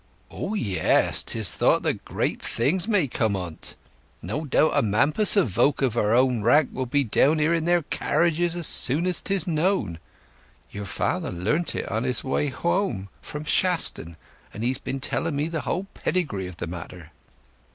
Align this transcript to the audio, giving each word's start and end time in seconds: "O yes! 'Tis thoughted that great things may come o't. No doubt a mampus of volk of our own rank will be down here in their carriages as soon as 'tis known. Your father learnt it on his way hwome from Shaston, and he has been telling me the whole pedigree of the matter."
"O 0.31 0.55
yes! 0.55 1.21
'Tis 1.21 1.53
thoughted 1.53 1.83
that 1.83 2.03
great 2.05 2.41
things 2.41 2.87
may 2.87 3.07
come 3.07 3.35
o't. 3.35 3.75
No 4.23 4.45
doubt 4.45 4.71
a 4.75 4.81
mampus 4.81 5.37
of 5.37 5.49
volk 5.49 5.83
of 5.83 5.95
our 5.95 6.15
own 6.15 6.41
rank 6.41 6.71
will 6.73 6.87
be 6.87 7.03
down 7.03 7.37
here 7.37 7.53
in 7.53 7.65
their 7.65 7.83
carriages 7.83 8.55
as 8.55 8.65
soon 8.65 9.05
as 9.05 9.21
'tis 9.21 9.45
known. 9.45 9.99
Your 10.71 10.85
father 10.85 11.29
learnt 11.31 11.75
it 11.75 11.87
on 11.87 12.03
his 12.03 12.23
way 12.23 12.49
hwome 12.49 13.09
from 13.21 13.43
Shaston, 13.43 14.17
and 14.51 14.63
he 14.63 14.71
has 14.71 14.79
been 14.79 15.01
telling 15.01 15.35
me 15.35 15.47
the 15.47 15.61
whole 15.61 15.83
pedigree 15.93 16.47
of 16.47 16.57
the 16.57 16.65
matter." 16.65 17.11